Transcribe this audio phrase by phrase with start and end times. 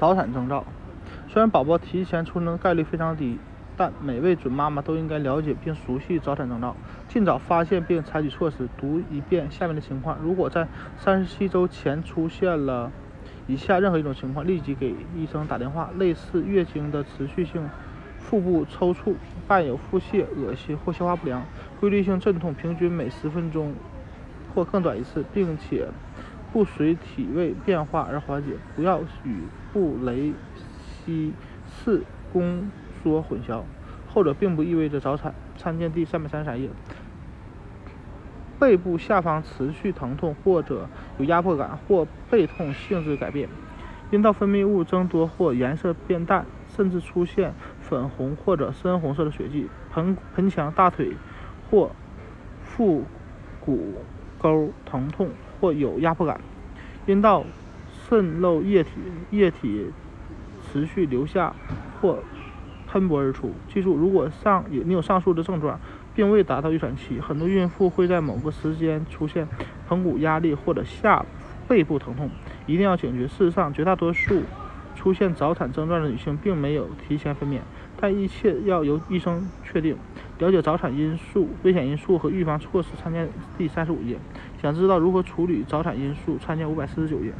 [0.00, 0.64] 早产征兆，
[1.28, 3.38] 虽然宝宝提前出生概率非常低，
[3.76, 6.74] 但每位准妈妈都应该了解并熟悉早产征兆，
[7.06, 8.66] 尽早发现并采取措施。
[8.78, 10.66] 读一遍下面的情况：如果在
[10.96, 12.90] 三十七周前出现了
[13.46, 15.90] 以下任何一种情况，立即给医生打电话。
[15.98, 17.68] 类似月经的持续性
[18.18, 21.42] 腹部抽搐，伴有腹泻、恶心或消化不良，
[21.78, 23.74] 规律性阵痛，平均每十分钟
[24.54, 25.88] 或更短一次，并且
[26.52, 28.52] 不随体位变化而缓解。
[28.76, 29.42] 不要与
[29.72, 30.32] 布雷
[30.72, 31.32] 西
[31.68, 32.02] 氏
[32.32, 32.70] 宫
[33.02, 33.62] 缩混淆，
[34.08, 35.34] 后者并不意味着早产。
[35.56, 36.70] 参见第三百三十三页。
[38.58, 43.48] 背部下方持续疼痛或者有压迫感，或背痛性质改变，
[44.10, 49.68] 阴道分泌物增多或颜色变淡，甚至出现粉红或者深红色的血迹。
[49.90, 51.12] 盆盆腔、大腿
[51.70, 51.90] 或
[52.62, 53.04] 腹
[53.60, 53.94] 股
[54.38, 56.40] 沟疼痛或有压迫感，
[57.06, 57.44] 阴道
[58.08, 58.90] 渗漏液体，
[59.30, 59.86] 液体
[60.62, 61.54] 持续流下
[62.00, 62.18] 或
[62.86, 63.52] 喷薄而出。
[63.72, 65.78] 记住，如果上有你有上述的症状，
[66.14, 69.46] 并未达到预产期，很多孕妇会在某个时间出现
[69.88, 71.24] 盆骨压力或者下
[71.68, 72.30] 背部疼痛，
[72.66, 73.28] 一定要警觉。
[73.28, 74.42] 事实上，绝大多数
[74.96, 77.60] 出现早产症状的女性并没有提前分娩，
[77.96, 79.96] 但一切要由医生确定。
[80.38, 84.16] 了解早产因素、危险因素和预防措施，参见第三十五页。
[84.60, 87.32] 想知道如何处理早产因素，参见五百四十九页。